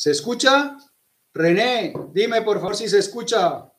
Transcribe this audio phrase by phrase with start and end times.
[0.00, 0.78] ¿Se escucha?
[1.34, 3.70] René, dime por favor si se escucha.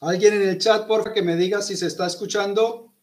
[0.00, 2.94] Alguien en el chat, por favor, que me diga si se está escuchando.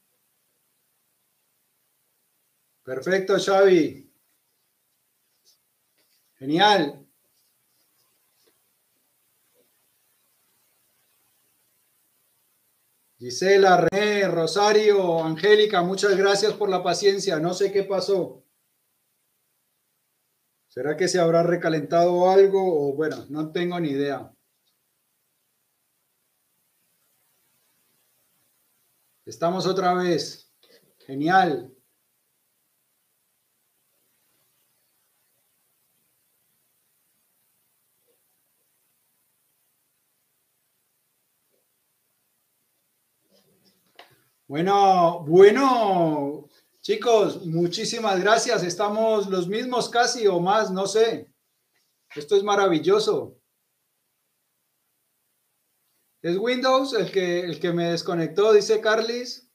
[2.84, 4.14] Perfecto, Xavi.
[6.36, 7.11] Genial.
[13.22, 17.40] Gisela, René, Rosario, Angélica, muchas gracias por la paciencia.
[17.40, 18.44] No sé qué pasó.
[20.68, 22.90] ¿Será que se habrá recalentado algo?
[22.90, 24.34] O bueno, no tengo ni idea.
[29.24, 30.52] Estamos otra vez.
[31.06, 31.72] Genial.
[44.52, 46.50] Bueno, bueno,
[46.82, 48.64] chicos, muchísimas gracias.
[48.64, 51.32] Estamos los mismos casi o más, no sé.
[52.14, 53.40] Esto es maravilloso.
[56.22, 58.52] ¿Es Windows el que, el que me desconectó?
[58.52, 59.50] Dice Carlis.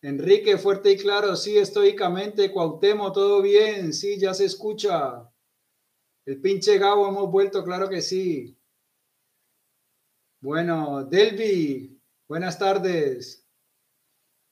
[0.00, 2.50] Enrique, fuerte y claro, sí, estoicamente.
[2.50, 5.30] Cuauhtémoc, todo bien, sí, ya se escucha.
[6.24, 8.58] El pinche Gabo, hemos vuelto, claro que sí.
[10.40, 13.44] Bueno, Delvi, buenas tardes.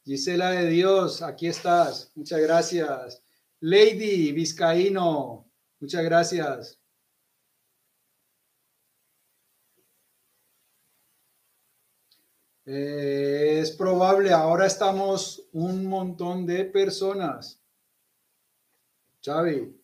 [0.07, 2.13] Gisela de Dios, aquí estás.
[2.15, 3.25] Muchas gracias.
[3.59, 6.81] Lady Vizcaíno, muchas gracias.
[12.65, 17.61] Eh, es probable, ahora estamos un montón de personas.
[19.25, 19.77] Xavi.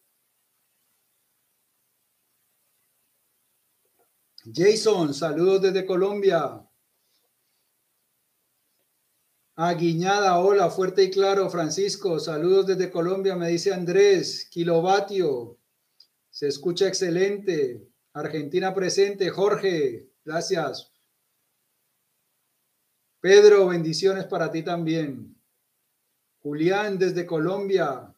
[4.54, 6.64] Jason, saludos desde Colombia.
[9.54, 15.58] Aguiñada, hola, fuerte y claro, Francisco, saludos desde Colombia, me dice Andrés, kilovatio,
[16.30, 20.90] se escucha excelente, Argentina presente, Jorge, gracias.
[23.20, 25.36] Pedro, bendiciones para ti también.
[26.40, 28.12] Julián, desde Colombia,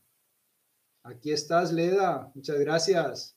[1.03, 3.37] aquí estás, Leda, muchas gracias.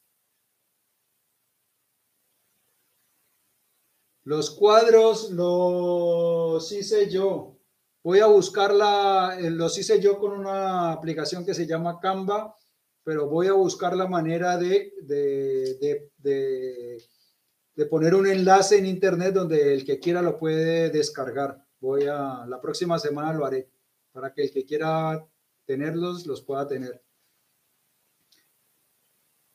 [4.24, 7.57] Los cuadros los hice yo.
[8.08, 12.56] Voy a buscarla, eh, los hice yo con una aplicación que se llama Canva,
[13.04, 16.10] pero voy a buscar la manera de, de,
[17.76, 21.62] de, poner un enlace en internet donde el que quiera lo puede descargar.
[21.82, 23.70] Voy a, la próxima semana lo haré
[24.14, 25.22] para que el que quiera
[25.66, 27.04] tenerlos los pueda tener.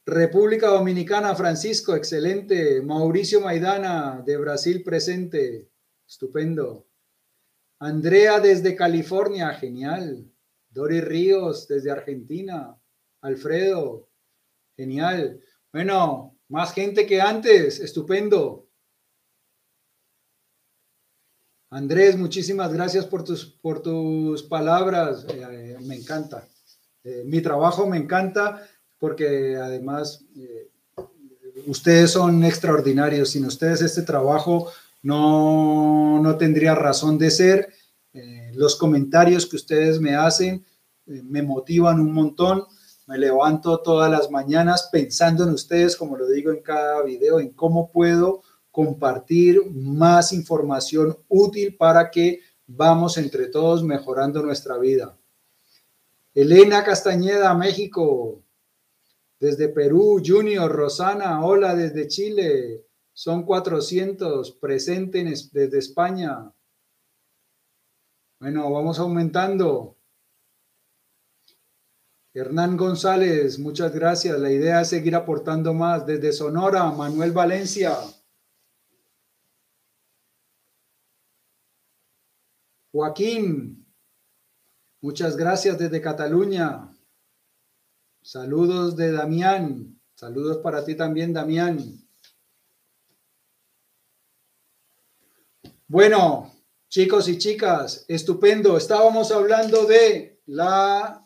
[0.04, 2.82] República Dominicana, Francisco, excelente.
[2.82, 5.70] Mauricio Maidana, de Brasil, presente.
[6.06, 6.91] Estupendo.
[7.82, 10.24] Andrea desde California, genial.
[10.70, 12.78] Dori Ríos desde Argentina.
[13.20, 14.08] Alfredo,
[14.76, 15.40] genial.
[15.72, 18.68] Bueno, más gente que antes, estupendo.
[21.70, 25.26] Andrés, muchísimas gracias por tus, por tus palabras.
[25.28, 26.46] Eh, me encanta.
[27.02, 28.64] Eh, mi trabajo me encanta
[29.00, 30.70] porque además eh,
[31.66, 33.30] ustedes son extraordinarios.
[33.30, 34.70] Sin ustedes este trabajo
[35.02, 37.68] no, no tendría razón de ser.
[38.12, 40.64] Eh, los comentarios que ustedes me hacen
[41.06, 42.64] eh, me motivan un montón.
[43.06, 47.50] Me levanto todas las mañanas pensando en ustedes, como lo digo en cada video, en
[47.50, 55.18] cómo puedo compartir más información útil para que vamos entre todos mejorando nuestra vida.
[56.34, 58.42] Elena Castañeda, México.
[59.38, 62.86] Desde Perú, Junior, Rosana, hola desde Chile.
[63.12, 66.52] Son 400 presentes desde España.
[68.40, 69.96] Bueno, vamos aumentando.
[72.34, 74.38] Hernán González, muchas gracias.
[74.38, 76.06] La idea es seguir aportando más.
[76.06, 77.96] Desde Sonora, Manuel Valencia.
[82.90, 83.86] Joaquín,
[85.00, 86.90] muchas gracias desde Cataluña.
[88.22, 90.00] Saludos de Damián.
[90.14, 91.78] Saludos para ti también, Damián.
[95.92, 96.50] Bueno,
[96.88, 98.78] chicos y chicas, estupendo.
[98.78, 101.22] Estábamos hablando de la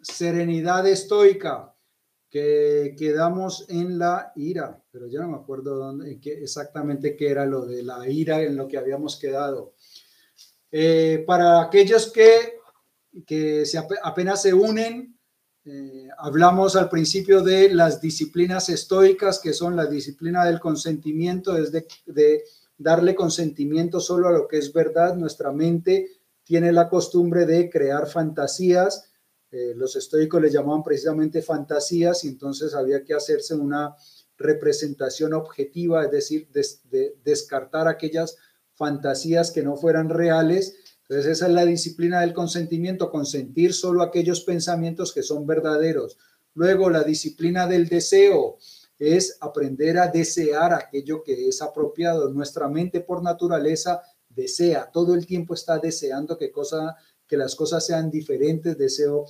[0.00, 1.74] serenidad estoica,
[2.30, 7.66] que quedamos en la ira, pero ya no me acuerdo dónde, exactamente qué era lo
[7.66, 9.74] de la ira en lo que habíamos quedado.
[10.70, 12.60] Eh, para aquellos que,
[13.26, 15.18] que se, apenas se unen,
[15.64, 21.88] eh, hablamos al principio de las disciplinas estoicas, que son la disciplina del consentimiento, desde
[22.06, 22.44] de
[22.78, 26.12] darle consentimiento solo a lo que es verdad, nuestra mente
[26.44, 29.10] tiene la costumbre de crear fantasías.
[29.50, 33.94] Eh, los estoicos le llamaban precisamente fantasías y entonces había que hacerse una
[34.38, 36.48] representación objetiva, es decir,
[37.24, 38.36] descartar aquellas
[38.74, 40.76] fantasías que no fueran reales.
[41.02, 46.16] Entonces esa es la disciplina del consentimiento, consentir solo aquellos pensamientos que son verdaderos.
[46.54, 48.58] Luego la disciplina del deseo
[48.98, 52.28] es aprender a desear aquello que es apropiado.
[52.30, 56.96] Nuestra mente por naturaleza desea, todo el tiempo está deseando que, cosa,
[57.26, 59.26] que las cosas sean diferentes, deseo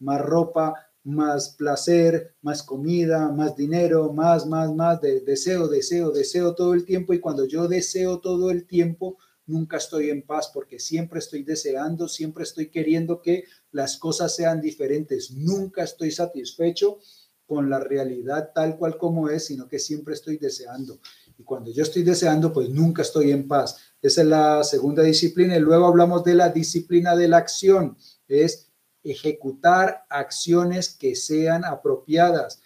[0.00, 0.74] más ropa,
[1.04, 6.84] más placer, más comida, más dinero, más, más, más, de, deseo, deseo, deseo todo el
[6.84, 7.12] tiempo.
[7.12, 12.08] Y cuando yo deseo todo el tiempo, nunca estoy en paz porque siempre estoy deseando,
[12.08, 15.32] siempre estoy queriendo que las cosas sean diferentes.
[15.32, 16.98] Nunca estoy satisfecho
[17.46, 21.00] con la realidad tal cual como es, sino que siempre estoy deseando.
[21.38, 23.76] Y cuando yo estoy deseando, pues nunca estoy en paz.
[24.00, 25.56] Esa es la segunda disciplina.
[25.56, 27.96] Y luego hablamos de la disciplina de la acción.
[28.28, 28.70] Es
[29.02, 32.62] ejecutar acciones que sean apropiadas.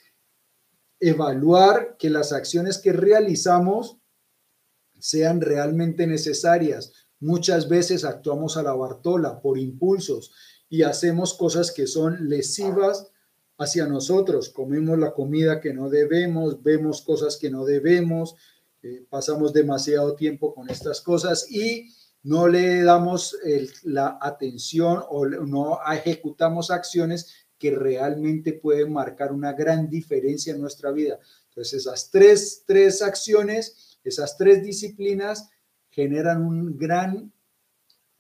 [1.01, 3.99] Evaluar que las acciones que realizamos
[4.99, 6.93] sean realmente necesarias.
[7.19, 10.33] Muchas veces actuamos a la Bartola por impulsos
[10.69, 13.09] y hacemos cosas que son lesivas
[13.59, 14.51] hacia nosotros.
[14.51, 18.37] Comemos la comida que no debemos, vemos cosas que no debemos,
[18.83, 21.89] eh, pasamos demasiado tiempo con estas cosas y
[22.23, 23.37] no le damos
[23.85, 30.91] la atención o no ejecutamos acciones que realmente pueden marcar una gran diferencia en nuestra
[30.91, 31.19] vida.
[31.49, 35.49] Entonces, esas tres, tres acciones, esas tres disciplinas
[35.89, 37.33] generan un gran,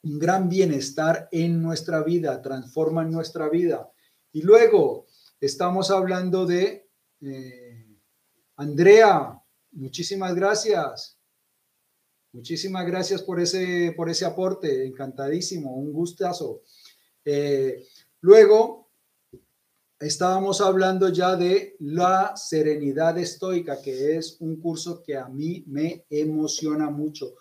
[0.02, 3.90] un gran bienestar en nuestra vida, transforman nuestra vida.
[4.32, 5.05] Y luego,
[5.40, 6.88] estamos hablando de
[7.20, 7.86] eh,
[8.56, 9.40] Andrea.
[9.72, 11.18] Muchísimas gracias.
[12.32, 14.86] Muchísimas gracias por ese, por ese aporte.
[14.86, 16.62] Encantadísimo, un gustazo.
[17.24, 17.86] Eh,
[18.20, 18.90] luego,
[19.98, 26.04] estábamos hablando ya de la serenidad estoica, que es un curso que a mí me
[26.10, 27.34] emociona mucho,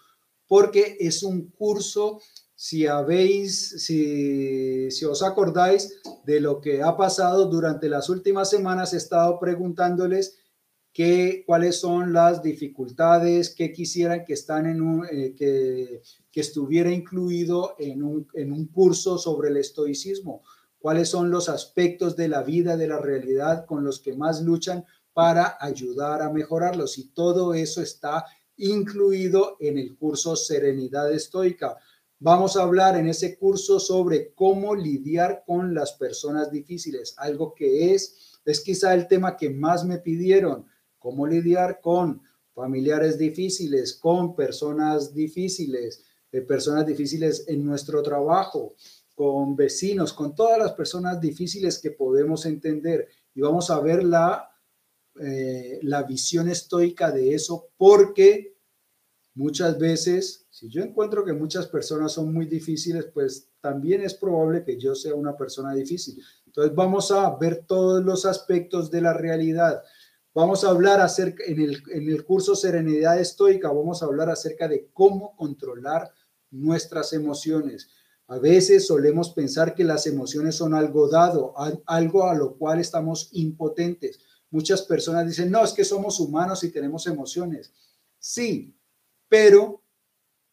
[0.48, 2.22] porque es un curso
[2.56, 8.98] si habéis, si, os acordáis de lo que ha pasado durante las últimas semanas, he
[8.98, 10.38] estado preguntándoles
[10.94, 16.90] qué, cuáles son las dificultades que quisieran que están en un, eh, que, que, estuviera
[16.90, 20.42] incluido en un, en un curso sobre el estoicismo,
[20.80, 24.86] cuáles son los aspectos de la vida, de la realidad con los que más luchan
[25.12, 26.98] para ayudar a mejorarlos.
[26.98, 28.26] Y todo eso está
[28.58, 31.78] incluido en el curso Serenidad Estoica
[32.20, 37.94] Vamos a hablar en ese curso sobre cómo lidiar con las personas difíciles, algo que
[37.94, 40.66] es, es quizá el tema que más me pidieron,
[40.98, 42.22] cómo lidiar con
[42.54, 48.76] familiares difíciles, con personas difíciles, eh, personas difíciles en nuestro trabajo,
[49.14, 53.10] con vecinos, con todas las personas difíciles que podemos entender.
[53.34, 54.50] Y vamos a ver la,
[55.20, 58.55] eh, la visión estoica de eso, porque
[59.36, 64.64] muchas veces si yo encuentro que muchas personas son muy difíciles, pues también es probable
[64.64, 66.24] que yo sea una persona difícil.
[66.46, 69.84] Entonces vamos a ver todos los aspectos de la realidad.
[70.34, 74.70] Vamos a hablar acerca, en el, en el curso Serenidad Estoica, vamos a hablar acerca
[74.70, 76.10] de cómo controlar
[76.52, 77.90] nuestras emociones.
[78.28, 81.54] A veces solemos pensar que las emociones son algo dado,
[81.86, 84.20] algo a lo cual estamos impotentes.
[84.50, 87.74] Muchas personas dicen, no, es que somos humanos y tenemos emociones.
[88.18, 88.74] Sí,
[89.36, 89.84] pero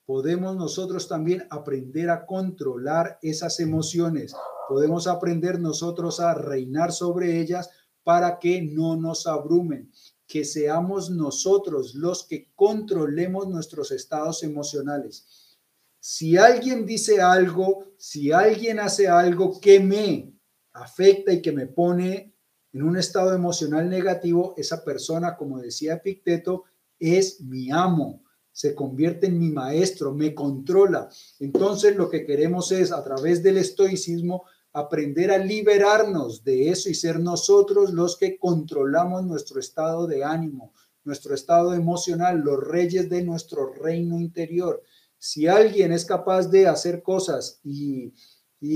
[0.07, 4.35] podemos nosotros también aprender a controlar esas emociones.
[4.69, 7.71] Podemos aprender nosotros a reinar sobre ellas
[8.03, 9.93] para que no nos abrumen,
[10.27, 15.57] que seamos nosotros los que controlemos nuestros estados emocionales.
[16.01, 20.35] Si alguien dice algo, si alguien hace algo que me
[20.73, 22.35] afecta y que me pone
[22.73, 26.65] en un estado emocional negativo, esa persona, como decía Epicteto,
[26.99, 31.09] es mi amo se convierte en mi maestro, me controla.
[31.40, 36.94] Entonces lo que queremos es a través del estoicismo aprender a liberarnos de eso y
[36.94, 40.73] ser nosotros los que controlamos nuestro estado de ánimo,
[41.04, 44.82] nuestro estado emocional, los reyes de nuestro reino interior.
[45.18, 48.12] Si alguien es capaz de hacer cosas y,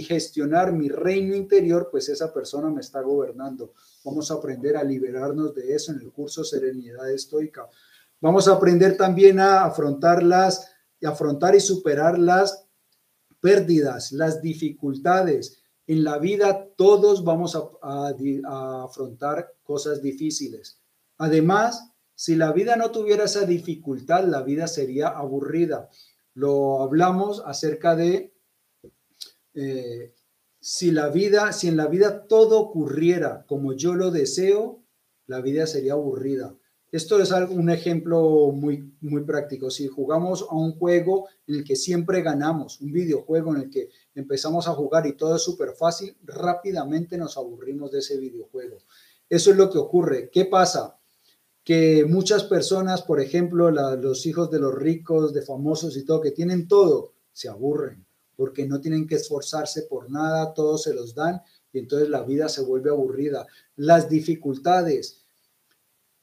[0.03, 3.73] gestionar mi reino interior, pues esa persona me está gobernando.
[4.05, 7.69] Vamos a aprender a liberarnos de eso en el curso Serenidad Estoica.
[8.21, 10.73] Vamos a aprender también a afrontarlas,
[11.05, 12.67] afrontar y superar las
[13.41, 15.63] pérdidas, las dificultades.
[15.87, 20.81] En la vida todos vamos a, afrontar cosas difíciles.
[21.19, 25.89] Además, si la vida no tuviera esa dificultad, la vida sería aburrida.
[26.35, 28.35] Lo hablamos acerca de
[29.55, 30.15] eh,
[30.61, 34.83] si la vida, si en la vida todo ocurriera como yo lo deseo,
[35.27, 36.55] la vida sería aburrida.
[36.93, 39.71] Esto es un ejemplo muy, muy práctico.
[39.71, 43.91] Si jugamos a un juego en el que siempre ganamos, un videojuego en el que
[44.15, 48.79] empezamos a jugar y todo es súper fácil, rápidamente nos aburrimos de ese videojuego.
[49.29, 50.31] Eso es lo que ocurre.
[50.31, 50.99] ¿Qué pasa?
[51.65, 56.31] Que muchas personas, por ejemplo, los hijos de los ricos, de famosos y todo, que
[56.31, 61.41] tienen todo, se aburren porque no tienen que esforzarse por nada, todos se los dan
[61.73, 63.47] y entonces la vida se vuelve aburrida.
[63.75, 65.23] Las dificultades,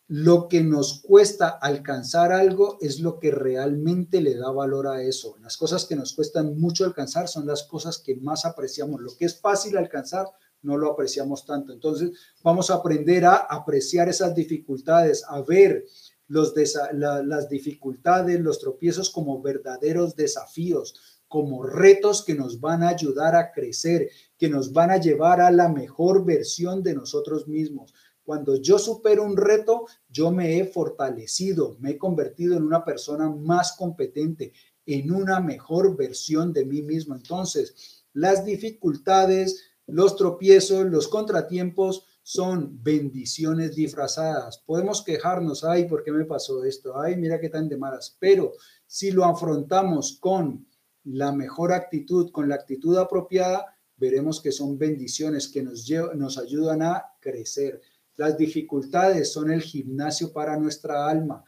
[0.07, 5.37] lo que nos cuesta alcanzar algo es lo que realmente le da valor a eso.
[5.41, 9.01] Las cosas que nos cuestan mucho alcanzar son las cosas que más apreciamos.
[9.01, 10.27] Lo que es fácil alcanzar
[10.61, 11.71] no lo apreciamos tanto.
[11.71, 12.11] Entonces
[12.43, 15.85] vamos a aprender a apreciar esas dificultades, a ver
[16.27, 20.95] las dificultades, los tropiezos como verdaderos desafíos,
[21.27, 25.51] como retos que nos van a ayudar a crecer, que nos van a llevar a
[25.51, 27.93] la mejor versión de nosotros mismos.
[28.23, 33.29] Cuando yo supero un reto, yo me he fortalecido, me he convertido en una persona
[33.29, 34.53] más competente,
[34.85, 37.15] en una mejor versión de mí mismo.
[37.15, 44.57] Entonces, las dificultades, los tropiezos, los contratiempos son bendiciones disfrazadas.
[44.59, 46.97] Podemos quejarnos, ay, ¿por qué me pasó esto?
[46.99, 48.15] Ay, mira qué tan de malas.
[48.17, 48.53] Pero
[48.87, 50.65] si lo afrontamos con
[51.03, 57.05] la mejor actitud, con la actitud apropiada, veremos que son bendiciones que nos, ayudan a
[57.19, 57.81] crecer.
[58.15, 61.43] Las dificultades son el gimnasio para nuestra alma.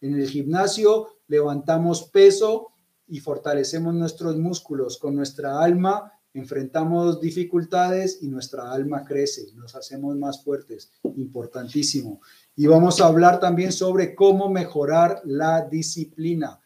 [0.00, 2.72] En el gimnasio levantamos peso
[3.06, 4.98] y fortalecemos nuestros músculos.
[4.98, 10.92] Con nuestra alma enfrentamos dificultades y nuestra alma crece, nos hacemos más fuertes.
[11.16, 12.20] Importantísimo.
[12.54, 16.60] Y vamos a hablar también sobre cómo mejorar la disciplina.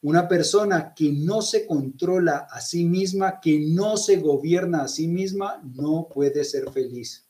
[0.00, 5.08] Una persona que no se controla a sí misma, que no se gobierna a sí
[5.08, 7.26] misma, no puede ser feliz.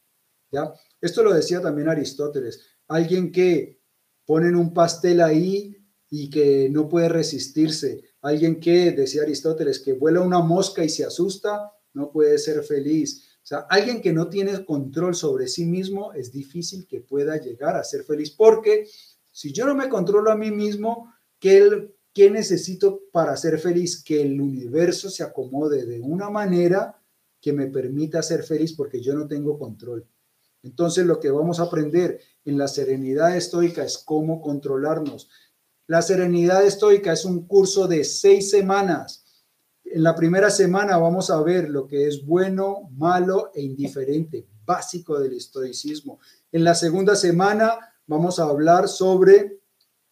[0.50, 0.72] ¿Ya?
[1.00, 2.64] Esto lo decía también Aristóteles.
[2.88, 3.80] Alguien que
[4.24, 5.76] ponen un pastel ahí
[6.10, 8.02] y que no puede resistirse.
[8.20, 13.24] Alguien que, decía Aristóteles, que vuela una mosca y se asusta, no puede ser feliz.
[13.42, 17.76] O sea, alguien que no tiene control sobre sí mismo, es difícil que pueda llegar
[17.76, 18.30] a ser feliz.
[18.30, 18.86] Porque
[19.32, 24.02] si yo no me controlo a mí mismo, ¿qué, qué necesito para ser feliz?
[24.02, 27.00] Que el universo se acomode de una manera
[27.40, 30.06] que me permita ser feliz porque yo no tengo control.
[30.68, 35.30] Entonces lo que vamos a aprender en la serenidad estoica es cómo controlarnos.
[35.86, 39.24] La serenidad estoica es un curso de seis semanas.
[39.82, 45.18] En la primera semana vamos a ver lo que es bueno, malo e indiferente, básico
[45.18, 46.20] del estoicismo.
[46.52, 49.60] En la segunda semana vamos a hablar sobre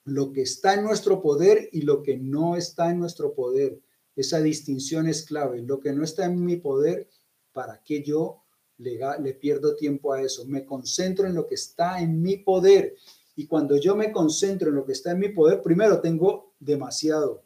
[0.04, 3.78] lo que está en nuestro poder y lo que no está en nuestro poder.
[4.14, 5.60] Esa distinción es clave.
[5.60, 7.10] Lo que no está en mi poder,
[7.52, 8.45] ¿para qué yo
[8.78, 12.94] le, pierdo tiempo a eso, me concentro en lo que está en mi poder.
[13.34, 17.44] Y cuando yo me concentro en lo que está en mi poder, primero tengo demasiado.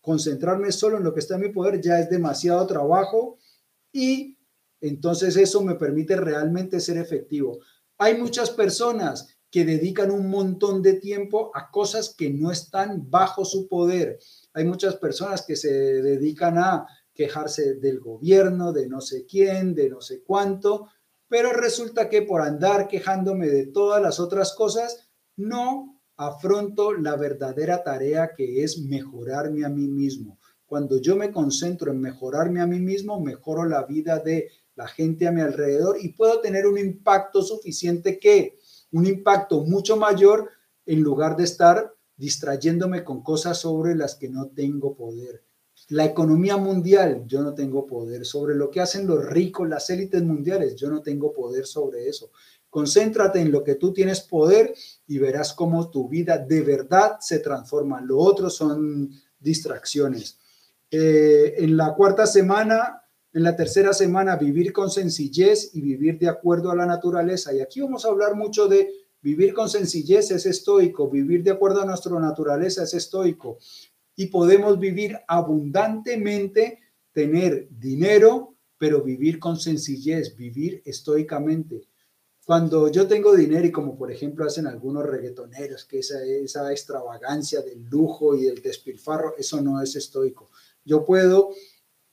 [0.00, 3.38] Concentrarme solo en lo que está en mi poder ya es demasiado trabajo
[3.92, 4.38] y
[4.80, 7.58] entonces eso me permite realmente ser efectivo.
[7.98, 13.44] Hay muchas personas que dedican un montón de tiempo a cosas que no están bajo
[13.44, 14.18] su poder.
[14.54, 19.90] Hay muchas personas que se dedican a quejarse del gobierno, de no sé quién, de
[19.90, 20.88] no sé cuánto,
[21.28, 27.82] pero resulta que por andar quejándome de todas las otras cosas, no afronto la verdadera
[27.82, 30.38] tarea que es mejorarme a mí mismo.
[30.66, 35.26] Cuando yo me concentro en mejorarme a mí mismo, mejoro la vida de la gente
[35.26, 38.58] a mi alrededor y puedo tener un impacto suficiente que,
[38.92, 40.50] un impacto mucho mayor
[40.86, 45.44] en lugar de estar distrayéndome con cosas sobre las que no tengo poder.
[45.90, 50.22] La economía mundial, yo no tengo poder sobre lo que hacen los ricos, las élites
[50.22, 52.30] mundiales, yo no tengo poder sobre eso.
[52.68, 54.72] Concéntrate en lo que tú tienes poder
[55.08, 58.00] y verás cómo tu vida de verdad se transforma.
[58.00, 60.38] Lo otro son distracciones.
[60.92, 66.28] Eh, en la cuarta semana, en la tercera semana, vivir con sencillez y vivir de
[66.28, 67.52] acuerdo a la naturaleza.
[67.52, 68.92] Y aquí vamos a hablar mucho de
[69.22, 73.58] vivir con sencillez es estoico, vivir de acuerdo a nuestra naturaleza es estoico
[74.20, 76.78] y podemos vivir abundantemente,
[77.10, 81.88] tener dinero, pero vivir con sencillez, vivir estoicamente.
[82.44, 87.62] Cuando yo tengo dinero y como por ejemplo hacen algunos reggaetoneros, que esa, esa extravagancia
[87.62, 90.50] del lujo y del despilfarro, eso no es estoico.
[90.84, 91.54] Yo puedo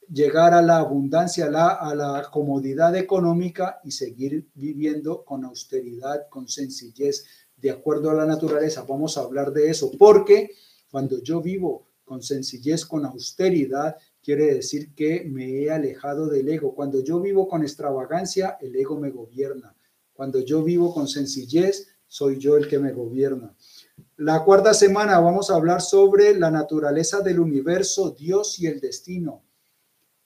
[0.09, 6.29] llegar a la abundancia, a la, a la comodidad económica y seguir viviendo con austeridad,
[6.29, 7.25] con sencillez,
[7.57, 8.85] de acuerdo a la naturaleza.
[8.87, 10.51] Vamos a hablar de eso, porque
[10.89, 16.73] cuando yo vivo con sencillez, con austeridad, quiere decir que me he alejado del ego.
[16.73, 19.75] Cuando yo vivo con extravagancia, el ego me gobierna.
[20.13, 23.53] Cuando yo vivo con sencillez, soy yo el que me gobierna.
[24.15, 29.43] La cuarta semana vamos a hablar sobre la naturaleza del universo, Dios y el destino.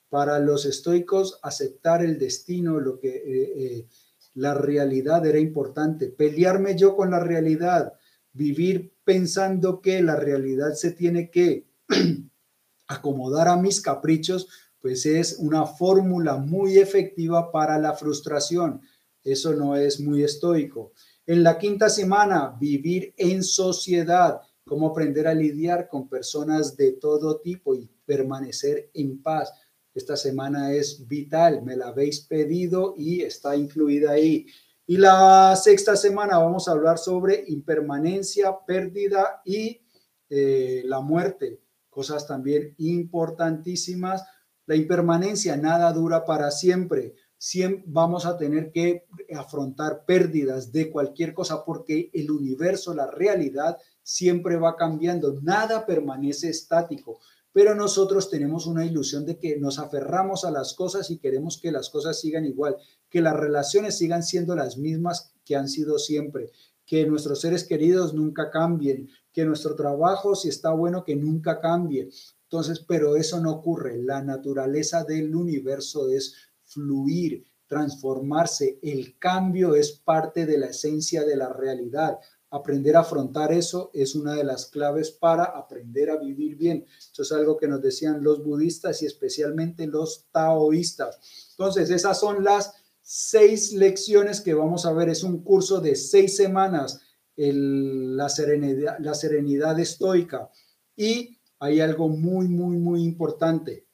[0.08, 3.86] Para los estoicos, aceptar el destino, lo que eh, eh,
[4.34, 6.06] la realidad era importante.
[6.06, 7.94] Pelearme yo con la realidad,
[8.32, 11.71] vivir pensando que la realidad se tiene que
[12.86, 14.48] acomodar a mis caprichos,
[14.80, 18.80] pues es una fórmula muy efectiva para la frustración.
[19.22, 20.92] Eso no es muy estoico.
[21.24, 27.40] En la quinta semana, vivir en sociedad, cómo aprender a lidiar con personas de todo
[27.40, 29.52] tipo y permanecer en paz.
[29.94, 34.46] Esta semana es vital, me la habéis pedido y está incluida ahí.
[34.86, 39.80] Y la sexta semana vamos a hablar sobre impermanencia, pérdida y
[40.28, 41.60] eh, la muerte,
[41.92, 44.24] cosas también importantísimas.
[44.66, 47.14] La impermanencia, nada dura para siempre.
[47.36, 49.04] Siempre vamos a tener que
[49.36, 56.48] afrontar pérdidas de cualquier cosa porque el universo, la realidad, siempre va cambiando, nada permanece
[56.48, 57.20] estático,
[57.52, 61.72] pero nosotros tenemos una ilusión de que nos aferramos a las cosas y queremos que
[61.72, 62.76] las cosas sigan igual,
[63.10, 66.50] que las relaciones sigan siendo las mismas que han sido siempre,
[66.86, 72.10] que nuestros seres queridos nunca cambien, que nuestro trabajo, si está bueno, que nunca cambie.
[72.44, 74.02] Entonces, pero eso no ocurre.
[74.02, 76.34] La naturaleza del universo es
[76.64, 78.78] fluir, transformarse.
[78.82, 82.18] El cambio es parte de la esencia de la realidad.
[82.50, 86.84] Aprender a afrontar eso es una de las claves para aprender a vivir bien.
[87.10, 91.18] Eso es algo que nos decían los budistas y especialmente los taoístas.
[91.52, 95.08] Entonces, esas son las seis lecciones que vamos a ver.
[95.08, 97.00] Es un curso de seis semanas,
[97.36, 100.50] la, serenidad, la serenidad estoica.
[100.96, 103.86] Y hay algo muy, muy, muy importante.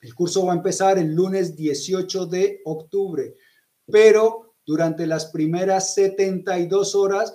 [0.00, 3.36] El curso va a empezar el lunes 18 de octubre,
[3.86, 7.34] pero durante las primeras 72 horas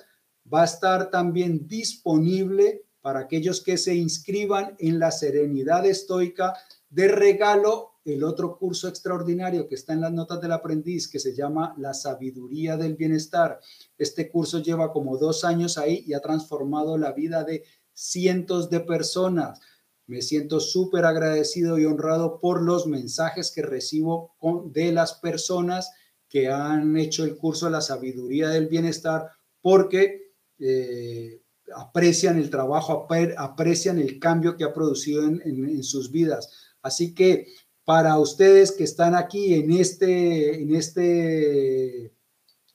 [0.51, 6.53] va a estar también disponible para aquellos que se inscriban en la Serenidad Estoica
[6.89, 11.35] de regalo el otro curso extraordinario que está en las notas del aprendiz que se
[11.35, 13.59] llama La Sabiduría del Bienestar.
[13.97, 18.79] Este curso lleva como dos años ahí y ha transformado la vida de cientos de
[18.79, 19.59] personas.
[20.07, 25.91] Me siento súper agradecido y honrado por los mensajes que recibo de las personas
[26.27, 29.29] que han hecho el curso la sabiduría del bienestar
[29.61, 31.41] porque eh,
[31.75, 36.73] aprecian el trabajo, aprecian el cambio que ha producido en, sus vidas.
[36.81, 37.47] Así que
[37.89, 42.13] para ustedes que están aquí en este, en este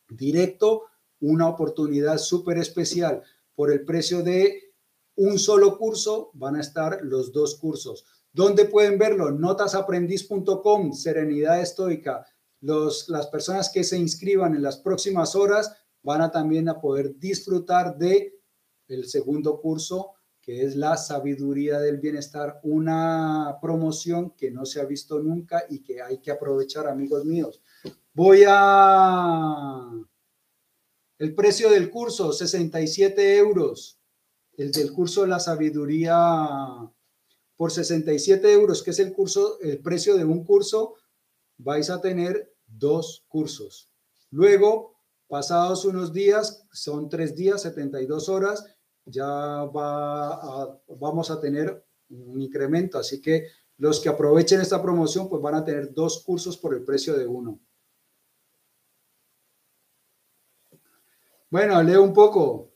[0.08, 0.86] directo,
[1.20, 3.22] una oportunidad súper especial
[3.54, 4.74] por el precio de
[5.14, 8.04] un solo curso, van a estar los dos cursos.
[8.32, 9.30] ¿Dónde pueden verlo?
[9.30, 12.26] Notasaprendiz.com, Serenidad Estoica.
[12.60, 17.16] Los, las personas que se inscriban en las próximas horas van a también a poder
[17.20, 18.40] disfrutar de
[18.88, 20.13] el segundo curso,
[20.44, 25.82] que es la sabiduría del bienestar, una promoción que no se ha visto nunca y
[25.82, 27.62] que hay que aprovechar, amigos míos.
[28.12, 29.90] Voy a...
[31.18, 33.98] El precio del curso, 67 euros
[34.56, 36.16] el del curso de la sabiduría
[37.56, 40.94] por 67 euros, que es el curso, el precio de un curso,
[41.56, 43.90] vais a tener dos cursos.
[44.30, 44.96] Luego,
[45.28, 48.64] pasados unos días, son tres días, 72 horas,
[49.06, 52.98] ya va vamos a tener un incremento.
[52.98, 56.84] Así que los que aprovechen esta promoción, pues van a tener dos cursos por el
[56.84, 57.58] precio de uno.
[61.50, 62.72] Bueno, leo un poco.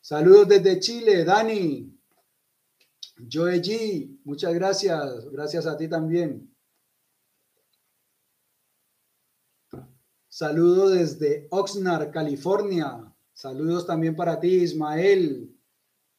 [0.00, 1.98] Saludos desde Chile, Dani.
[3.30, 5.30] Joe G, muchas gracias.
[5.30, 6.52] Gracias a ti también.
[10.28, 13.11] Saludos desde Oxnard, California.
[13.32, 15.54] Saludos también para ti, Ismael.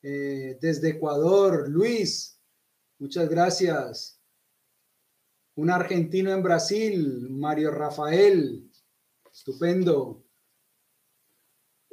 [0.01, 2.39] Eh, desde Ecuador, Luis.
[2.99, 4.19] Muchas gracias.
[5.55, 8.69] Un argentino en Brasil, Mario Rafael.
[9.31, 10.23] Estupendo.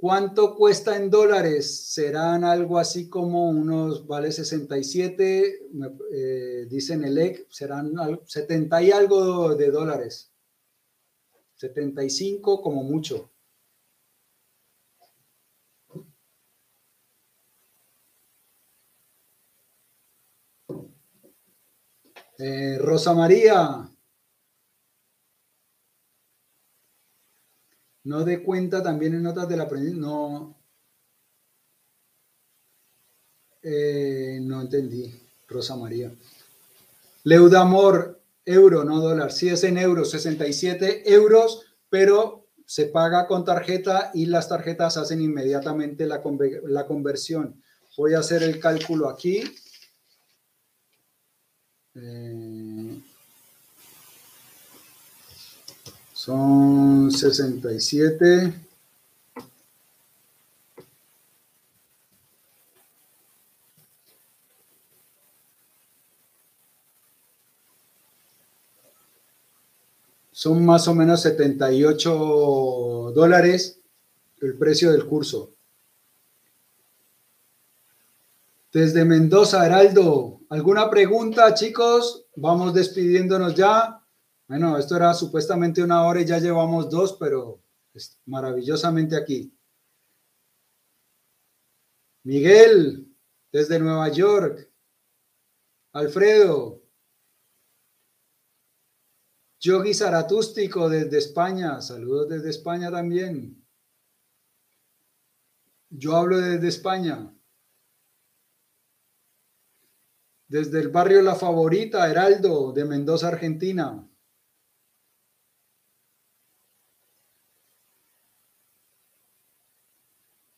[0.00, 1.92] ¿Cuánto cuesta en dólares?
[1.92, 5.68] Serán algo así como unos, vale 67,
[6.10, 7.92] eh, dicen el EC, serán
[8.24, 10.32] 70 y algo de dólares.
[11.56, 13.29] 75 como mucho.
[22.40, 23.90] Eh, Rosa María,
[28.04, 30.56] No de cuenta también en notas del aprendiz, no.
[33.62, 35.14] Eh, no entendí,
[35.46, 36.10] Rosa María.
[37.24, 39.32] Leudamor, euro, no dólar.
[39.32, 45.20] Si es en euros, 67 euros, pero se paga con tarjeta y las tarjetas hacen
[45.20, 46.22] inmediatamente la,
[46.64, 47.62] la conversión.
[47.98, 49.42] Voy a hacer el cálculo aquí.
[51.94, 53.00] Eh,
[56.12, 58.54] son 67.
[70.32, 73.78] Son más o menos 78 dólares
[74.40, 75.52] el precio del curso.
[78.72, 82.26] Desde Mendoza, Heraldo, ¿alguna pregunta, chicos?
[82.36, 84.04] Vamos despidiéndonos ya.
[84.46, 87.62] Bueno, esto era supuestamente una hora y ya llevamos dos, pero
[88.26, 89.56] maravillosamente aquí.
[92.24, 93.08] Miguel,
[93.50, 94.70] desde Nueva York.
[95.92, 96.82] Alfredo.
[99.60, 101.80] Yogi Zaratústico desde España.
[101.80, 103.64] Saludos desde España también.
[105.90, 107.34] Yo hablo desde España.
[110.50, 114.04] Desde el barrio La Favorita, Heraldo, de Mendoza, Argentina.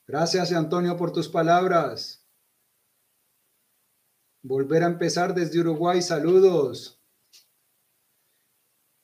[0.07, 2.27] Gracias, Antonio, por tus palabras.
[4.43, 6.99] Volver a empezar desde Uruguay, saludos.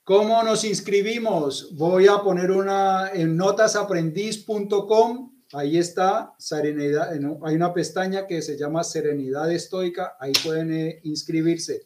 [0.03, 1.77] ¿Cómo nos inscribimos?
[1.77, 8.83] Voy a poner una en notasaprendiz.com Ahí está, serenidad, hay una pestaña que se llama
[8.83, 11.81] Serenidad Estoica, ahí pueden eh, inscribirse.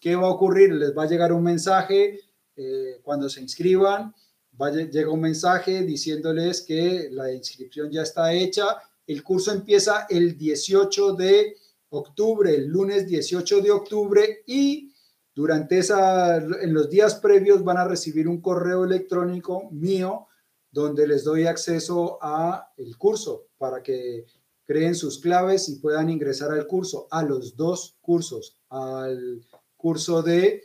[0.00, 0.72] ¿Qué va a ocurrir?
[0.72, 2.20] Les va a llegar un mensaje
[2.56, 4.14] eh, cuando se inscriban,
[4.60, 8.78] va llega un mensaje diciéndoles que la inscripción ya está hecha.
[9.06, 11.56] El curso empieza el 18 de
[11.90, 14.94] octubre, el lunes 18 de octubre y
[15.34, 20.28] durante esa, en los días previos van a recibir un correo electrónico mío
[20.74, 24.26] donde les doy acceso a el curso para que
[24.66, 29.40] creen sus claves y puedan ingresar al curso, a los dos cursos, al
[29.76, 30.64] curso de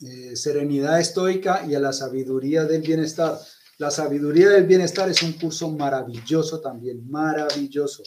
[0.00, 3.36] eh, serenidad estoica y a la sabiduría del bienestar.
[3.78, 8.04] La sabiduría del bienestar es un curso maravilloso también, maravilloso.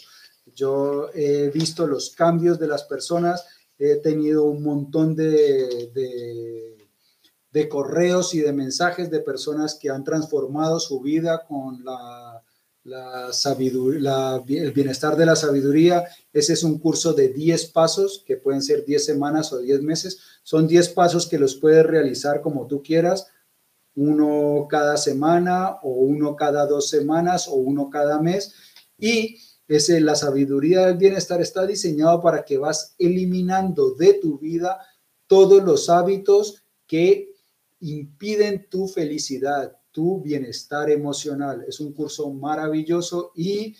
[0.55, 3.45] Yo he visto los cambios de las personas,
[3.77, 6.80] he tenido un montón de de
[7.69, 12.41] correos y de mensajes de personas que han transformado su vida con la,
[12.83, 16.05] la sabiduría, el bienestar de la sabiduría.
[16.33, 20.19] Ese es un curso de 10 pasos que pueden ser 10 semanas o 10 meses.
[20.43, 23.27] Son 10 pasos que los puedes realizar como tú quieras,
[23.95, 28.53] uno cada semana o uno cada dos semanas o uno cada mes.
[28.97, 29.37] Y
[29.67, 34.79] ese, la sabiduría del bienestar está diseñado para que vas eliminando de tu vida
[35.27, 37.30] todos los hábitos que
[37.81, 41.65] impiden tu felicidad, tu bienestar emocional.
[41.67, 43.75] Es un curso maravilloso y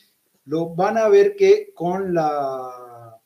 [0.46, 3.18] lo van a ver que con la,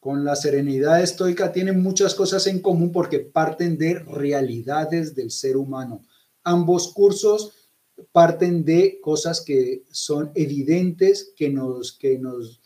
[0.00, 5.56] con la serenidad estoica tienen muchas cosas en común porque parten de realidades del ser
[5.56, 6.02] humano.
[6.42, 7.52] Ambos cursos
[8.12, 12.60] parten de cosas que son evidentes, que nos, que nos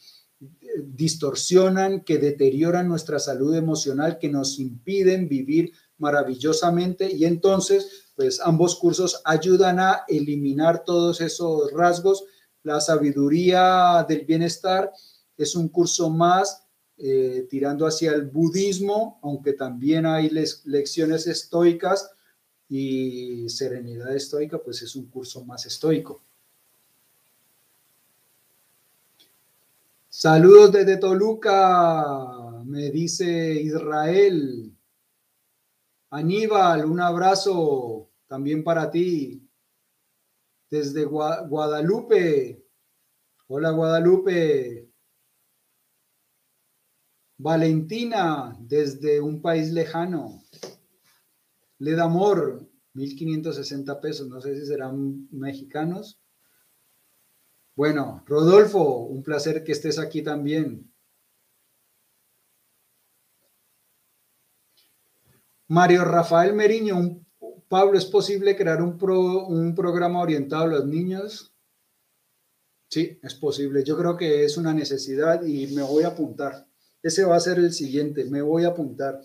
[0.84, 8.74] distorsionan, que deterioran nuestra salud emocional, que nos impiden vivir maravillosamente y entonces pues ambos
[8.76, 12.24] cursos ayudan a eliminar todos esos rasgos.
[12.64, 14.92] La sabiduría del bienestar
[15.36, 16.64] es un curso más
[16.96, 20.30] eh, tirando hacia el budismo, aunque también hay
[20.64, 22.10] lecciones estoicas
[22.68, 26.20] y serenidad estoica, pues es un curso más estoico.
[30.08, 34.76] Saludos desde Toluca, me dice Israel.
[36.10, 39.46] Aníbal, un abrazo también para ti.
[40.70, 42.64] Desde Guadalupe.
[43.46, 44.88] Hola Guadalupe.
[47.38, 50.42] Valentina, desde un país lejano.
[51.78, 54.28] Ledamor, 1560 pesos.
[54.28, 56.20] No sé si serán mexicanos.
[57.76, 60.92] Bueno, Rodolfo, un placer que estés aquí también.
[65.68, 67.20] Mario Rafael Meriño,
[67.68, 71.52] Pablo, ¿es posible crear un, un programa orientado a los niños?
[72.88, 73.84] Sí, es posible.
[73.84, 76.66] Yo creo que es una necesidad y me voy a apuntar.
[77.02, 79.20] Ese va a ser el siguiente, me voy a apuntar.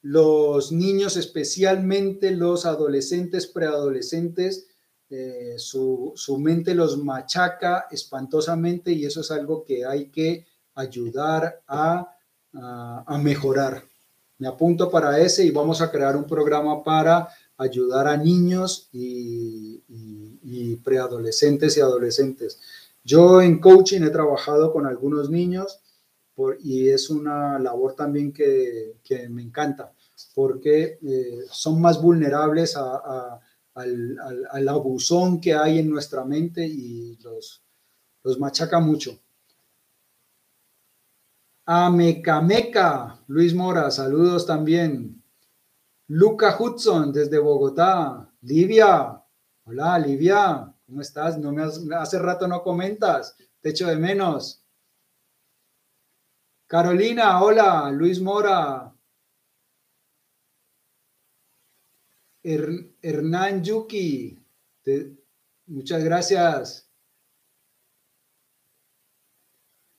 [0.00, 4.68] Los niños, especialmente los adolescentes, preadolescentes,
[5.10, 11.62] eh, su, su, mente los machaca espantosamente y eso es algo que hay que ayudar
[11.66, 12.14] a,
[12.52, 13.84] a mejorar
[14.38, 19.82] me apunto para ese y vamos a crear un programa para ayudar a niños y,
[20.84, 22.60] preadolescentes y adolescentes.
[23.04, 25.80] Yo en coaching he trabajado con algunos niños
[26.60, 28.94] y es una labor también que,
[29.28, 29.92] me encanta
[30.34, 33.40] porque eh, son más vulnerables al,
[33.74, 37.62] al, abusón que hay en nuestra mente y los,
[38.22, 39.18] los machaca mucho.
[41.70, 45.22] Amecameca, Luis Mora, saludos también.
[46.06, 48.32] Luca Hudson desde Bogotá.
[48.40, 49.22] Livia,
[49.64, 51.36] hola Livia, ¿cómo estás?
[51.36, 54.64] No me hace rato no comentas, te echo de menos.
[56.66, 58.90] Carolina, hola, Luis Mora.
[62.42, 64.42] Hernán Yuki,
[65.66, 66.87] muchas gracias.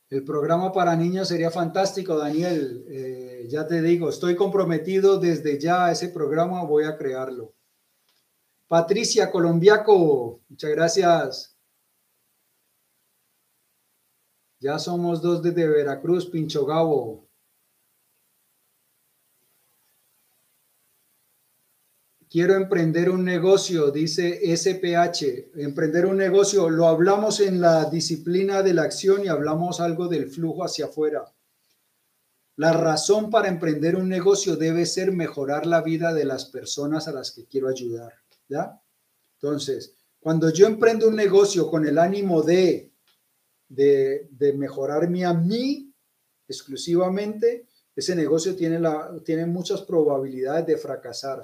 [0.09, 2.83] El programa para niños sería fantástico, Daniel.
[2.89, 7.53] Eh, ya te digo, estoy comprometido desde ya a ese programa, voy a crearlo.
[8.67, 11.55] Patricia Colombiaco, muchas gracias.
[14.59, 17.28] Ya somos dos desde Veracruz, Pincho Gabo.
[22.29, 25.57] Quiero emprender un negocio, dice SPH.
[25.59, 30.29] Emprender un negocio, lo hablamos en la disciplina de la acción y hablamos algo del
[30.29, 31.25] flujo hacia afuera.
[32.55, 37.13] La razón para emprender un negocio debe ser mejorar la vida de las personas a
[37.13, 38.13] las que quiero ayudar.
[38.47, 38.81] ¿Ya?
[39.35, 42.91] Entonces, cuando yo emprendo un negocio con el ánimo de,
[43.69, 45.93] de, de mejorarme a mí
[46.47, 51.43] exclusivamente, ese negocio tiene, la, tiene muchas probabilidades de fracasar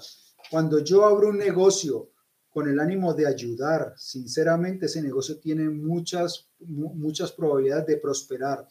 [0.49, 2.11] cuando yo abro un negocio
[2.49, 8.65] con el ánimo de ayudar, sinceramente ese negocio tiene muchas, muchas probabilidades de prosperar.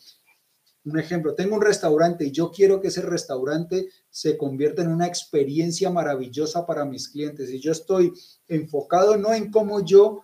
[0.86, 5.06] Un ejemplo, tengo un restaurante y yo quiero que ese restaurante se convierta en una
[5.06, 7.50] experiencia maravillosa para mis clientes.
[7.50, 8.12] Y yo estoy
[8.48, 10.22] enfocado no en cómo yo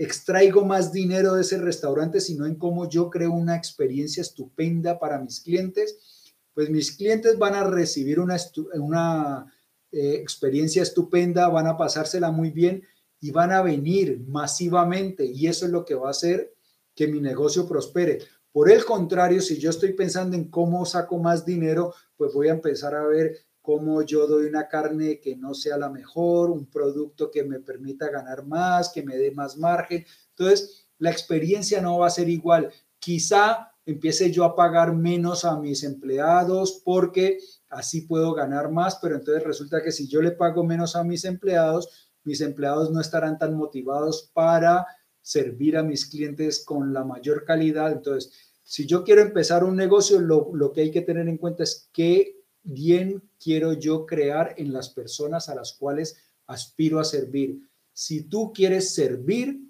[0.00, 5.18] extraigo más dinero de ese restaurante, sino en cómo yo creo una experiencia estupenda para
[5.18, 8.36] mis clientes, pues mis clientes van a recibir una,
[8.74, 9.52] una
[9.92, 12.84] eh, experiencia estupenda, van a pasársela muy bien
[13.20, 16.54] y van a venir masivamente y eso es lo que va a hacer
[16.94, 18.18] que mi negocio prospere.
[18.52, 22.52] Por el contrario, si yo estoy pensando en cómo saco más dinero, pues voy a
[22.52, 27.30] empezar a ver cómo yo doy una carne que no sea la mejor, un producto
[27.30, 30.04] que me permita ganar más, que me dé más margen.
[30.30, 32.72] Entonces, la experiencia no va a ser igual.
[32.98, 37.38] Quizá empiece yo a pagar menos a mis empleados porque
[37.70, 41.24] así puedo ganar más, pero entonces resulta que si yo le pago menos a mis
[41.24, 44.86] empleados, mis empleados no estarán tan motivados para
[45.22, 47.92] servir a mis clientes con la mayor calidad.
[47.92, 51.88] Entonces, si yo quiero empezar un negocio, lo, que hay que tener en cuenta es
[51.92, 57.60] qué bien quiero yo crear en las personas a las cuales aspiro a servir.
[57.92, 59.60] Si tú quieres servir,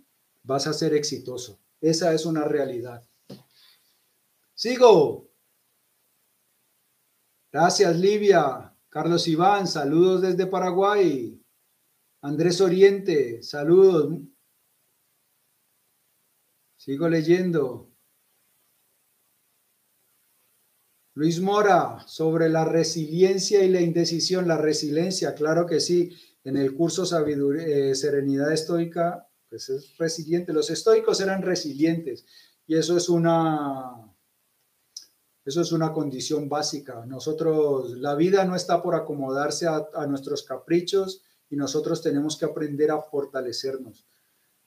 [0.43, 1.61] vas a ser exitoso.
[1.81, 3.03] Esa es una realidad.
[4.55, 5.30] Sigo.
[7.53, 8.73] Gracias, Livia.
[8.89, 11.41] Carlos Iván, saludos desde Paraguay.
[12.23, 14.21] Andrés Oriente, saludos.
[16.77, 17.91] Sigo leyendo.
[21.15, 24.47] Luis Mora, sobre la resiliencia y la indecisión.
[24.47, 26.17] La resiliencia, claro que sí.
[26.45, 30.53] En el curso Sabiduría, eh, Serenidad Estoica, pues es resiliente.
[30.53, 32.25] Los estoicos eran resilientes
[32.67, 34.10] y eso es una
[35.45, 37.05] eso es una condición básica.
[37.07, 42.91] Nosotros, la vida no está por acomodarse a, nuestros caprichos y nosotros tenemos que aprender
[42.91, 44.07] a fortalecernos.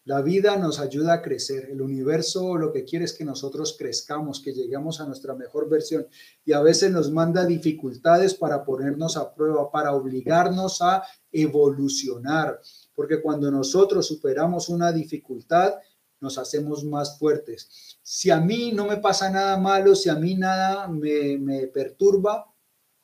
[0.05, 1.69] La vida nos ayuda a crecer.
[1.69, 6.07] El universo lo que quiere es que nosotros crezcamos, que lleguemos a nuestra mejor versión.
[6.43, 12.59] Y a veces nos manda dificultades para ponernos a prueba, para obligarnos a evolucionar.
[12.93, 15.75] Porque cuando nosotros superamos una dificultad,
[16.19, 17.92] nos hacemos más fuertes.
[18.05, 22.53] Si a mí no me pasa nada malo, si a mí nada me, perturba,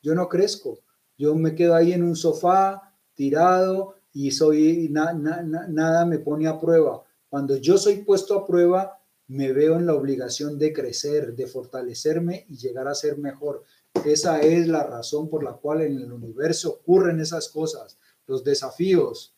[0.02, 0.80] yo no crezco.
[1.18, 7.04] Yo me quedo ahí en un sofá tirado y soy nada me pone a prueba.
[7.30, 12.46] Cuando yo soy puesto a prueba, me veo en la obligación de crecer, de fortalecerme
[12.50, 13.64] y llegar a ser mejor.
[14.04, 19.36] Esa es la razón por la cual en el universo ocurren esas cosas, los desafíos,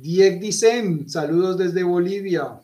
[0.00, 2.60] Dieg Dicen, saludos desde Bolivia.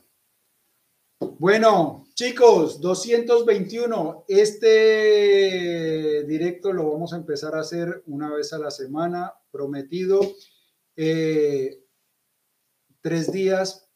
[1.41, 4.25] Bueno, chicos, 221.
[4.29, 10.21] Este directo lo vamos a empezar a hacer una vez a la semana, prometido.
[10.95, 11.83] Eh,
[13.01, 13.91] tres días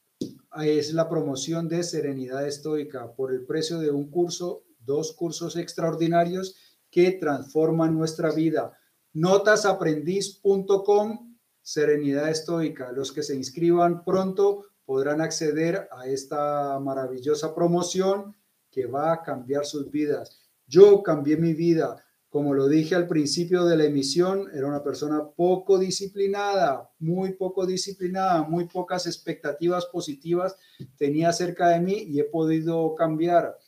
[0.60, 6.56] es la promoción de Serenidad Estoica por el precio de un curso dos cursos extraordinarios
[6.90, 8.76] que transforman nuestra vida.
[9.12, 11.27] Notasaprendiz.com,
[11.68, 12.92] Serenidad Estoica.
[12.92, 18.34] Los que se inscriban pronto podrán acceder a esta maravillosa promoción
[18.70, 20.40] que va a cambiar sus vidas.
[20.66, 22.02] Yo cambié mi vida.
[22.30, 27.66] Como lo dije al principio de la emisión, era una persona poco disciplinada, muy poco
[27.66, 30.56] disciplinada, muy pocas expectativas positivas
[30.96, 33.58] tenía acerca de mí y he podido cambiar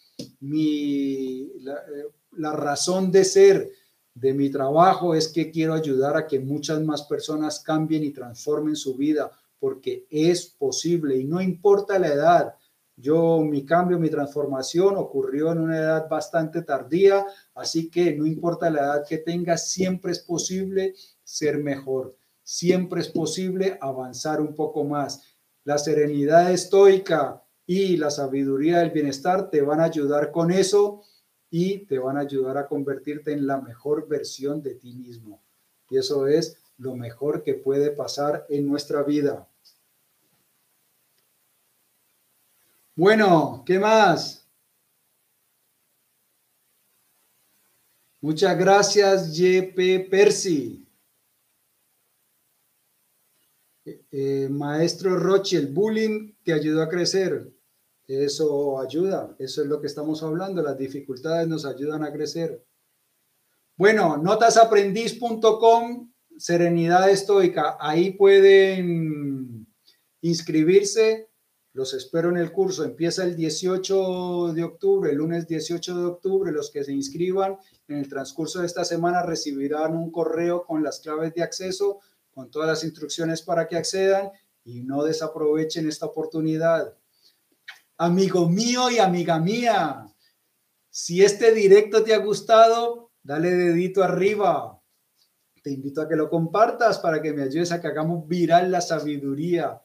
[0.41, 3.71] mi, la, eh, la razón de ser
[4.21, 8.77] de mi trabajo es que quiero ayudar a que muchas más personas cambien y transformen
[8.77, 12.55] su vida, porque es posible y no importa la edad.
[12.97, 18.69] Yo, mi cambio, mi transformación ocurrió en una edad bastante tardía, así que no importa
[18.69, 24.85] la edad que tengas, siempre es posible ser mejor, siempre es posible avanzar un poco
[24.85, 25.23] más.
[25.65, 31.05] La serenidad estoica y la sabiduría del bienestar te van a ayudar con eso
[31.51, 35.43] y te van a ayudar a convertirte en la mejor versión de ti mismo.
[35.91, 39.49] Y eso es lo mejor que puede pasar en nuestra vida.
[42.95, 44.47] Bueno, ¿qué más?
[48.21, 50.87] Muchas gracias, JP Percy.
[53.85, 57.51] Eh, eh, maestro Roche, el bullying te ayudó a crecer.
[58.11, 62.65] Eso ayuda, eso es lo que estamos hablando, las dificultades nos ayudan a crecer.
[63.77, 69.65] Bueno, notasaprendiz.com, Serenidad Estoica, ahí pueden
[70.23, 71.31] inscribirse,
[71.73, 76.51] los espero en el curso, empieza el 18 de octubre, el lunes 18 de octubre,
[76.51, 80.99] los que se inscriban en el transcurso de esta semana recibirán un correo con las
[80.99, 82.01] claves de acceso,
[82.33, 84.33] con todas las instrucciones para que accedan
[84.65, 86.97] y no desaprovechen esta oportunidad.
[88.03, 90.07] Amigo mío y amiga mía,
[90.89, 94.81] si este directo te ha gustado, dale dedito arriba.
[95.63, 98.81] Te invito a que lo compartas para que me ayudes a que hagamos viral la
[98.81, 99.83] sabiduría.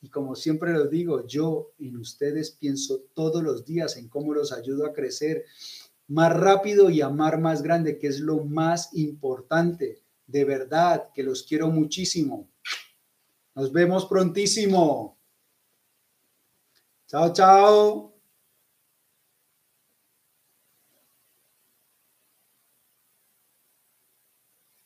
[0.00, 4.52] Y como siempre lo digo, yo en ustedes pienso todos los días en cómo los
[4.52, 5.44] ayudo a crecer
[6.06, 10.04] más rápido y amar más grande, que es lo más importante.
[10.24, 12.48] De verdad, que los quiero muchísimo.
[13.56, 15.15] Nos vemos prontísimo.
[17.08, 18.15] 早早。